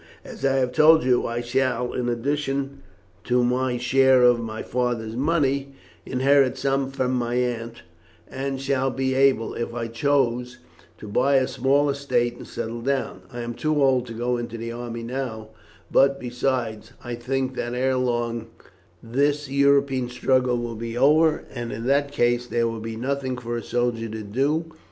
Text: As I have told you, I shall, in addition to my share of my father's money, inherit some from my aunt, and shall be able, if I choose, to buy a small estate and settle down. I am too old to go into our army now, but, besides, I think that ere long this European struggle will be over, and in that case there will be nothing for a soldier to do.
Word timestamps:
As 0.25 0.43
I 0.43 0.53
have 0.55 0.71
told 0.71 1.03
you, 1.03 1.27
I 1.27 1.41
shall, 1.41 1.93
in 1.93 2.09
addition 2.09 2.81
to 3.25 3.43
my 3.43 3.77
share 3.77 4.23
of 4.23 4.39
my 4.41 4.63
father's 4.63 5.15
money, 5.15 5.73
inherit 6.07 6.57
some 6.57 6.89
from 6.89 7.11
my 7.11 7.35
aunt, 7.35 7.83
and 8.27 8.59
shall 8.59 8.89
be 8.89 9.13
able, 9.13 9.53
if 9.53 9.75
I 9.75 9.87
choose, 9.87 10.57
to 10.97 11.07
buy 11.07 11.35
a 11.35 11.47
small 11.47 11.87
estate 11.87 12.35
and 12.37 12.47
settle 12.47 12.81
down. 12.81 13.21
I 13.31 13.41
am 13.41 13.53
too 13.53 13.79
old 13.83 14.07
to 14.07 14.13
go 14.13 14.37
into 14.37 14.57
our 14.73 14.85
army 14.85 15.03
now, 15.03 15.49
but, 15.91 16.19
besides, 16.19 16.93
I 17.03 17.13
think 17.13 17.53
that 17.53 17.75
ere 17.75 17.95
long 17.97 18.47
this 19.03 19.49
European 19.51 20.09
struggle 20.09 20.57
will 20.57 20.73
be 20.77 20.97
over, 20.97 21.43
and 21.53 21.71
in 21.71 21.85
that 21.85 22.11
case 22.11 22.47
there 22.47 22.67
will 22.67 22.79
be 22.79 22.95
nothing 22.95 23.37
for 23.37 23.55
a 23.55 23.61
soldier 23.61 24.09
to 24.09 24.23
do. 24.23 24.71